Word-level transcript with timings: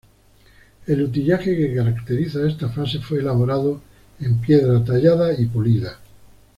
El 0.87 1.03
utillaje 1.03 1.55
que 1.55 1.75
caracteriza 1.75 2.39
a 2.39 2.47
esta 2.47 2.69
fase 2.69 2.97
fue 3.01 3.19
elaborado 3.19 3.79
en 4.19 4.39
piedra 4.41 4.83
tallada 4.83 5.39
y 5.39 5.45
pulida. 5.45 5.99